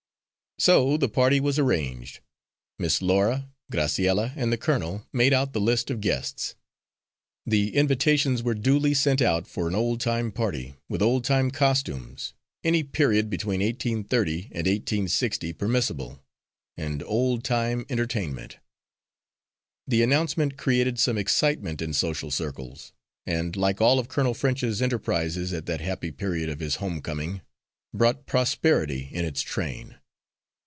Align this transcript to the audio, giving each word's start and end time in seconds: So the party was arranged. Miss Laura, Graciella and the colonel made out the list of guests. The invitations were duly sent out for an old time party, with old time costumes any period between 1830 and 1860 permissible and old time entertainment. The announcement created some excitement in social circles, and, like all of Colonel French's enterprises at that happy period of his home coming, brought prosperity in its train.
So 0.59 0.95
the 0.95 1.09
party 1.09 1.39
was 1.39 1.57
arranged. 1.57 2.19
Miss 2.77 3.01
Laura, 3.01 3.49
Graciella 3.71 4.31
and 4.35 4.53
the 4.53 4.59
colonel 4.59 5.07
made 5.11 5.33
out 5.33 5.53
the 5.53 5.59
list 5.59 5.89
of 5.89 6.01
guests. 6.01 6.53
The 7.47 7.73
invitations 7.75 8.43
were 8.43 8.53
duly 8.53 8.93
sent 8.93 9.23
out 9.23 9.47
for 9.47 9.67
an 9.67 9.73
old 9.73 9.99
time 10.01 10.31
party, 10.31 10.75
with 10.87 11.01
old 11.01 11.23
time 11.23 11.49
costumes 11.49 12.35
any 12.63 12.83
period 12.83 13.27
between 13.27 13.59
1830 13.61 14.37
and 14.51 14.67
1860 14.67 15.51
permissible 15.53 16.19
and 16.77 17.01
old 17.07 17.43
time 17.43 17.83
entertainment. 17.89 18.57
The 19.87 20.03
announcement 20.03 20.57
created 20.57 20.99
some 20.99 21.17
excitement 21.17 21.81
in 21.81 21.91
social 21.91 22.29
circles, 22.29 22.93
and, 23.25 23.55
like 23.55 23.81
all 23.81 23.97
of 23.97 24.09
Colonel 24.09 24.35
French's 24.35 24.79
enterprises 24.79 25.53
at 25.53 25.65
that 25.65 25.81
happy 25.81 26.11
period 26.11 26.49
of 26.49 26.59
his 26.59 26.75
home 26.75 27.01
coming, 27.01 27.41
brought 27.95 28.27
prosperity 28.27 29.09
in 29.11 29.25
its 29.25 29.41
train. 29.41 29.95